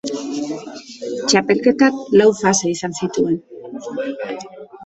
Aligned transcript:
Txapelketak 1.33 2.01
lau 2.21 2.29
fase 2.41 2.73
izan 2.73 2.97
zituen. 3.03 3.39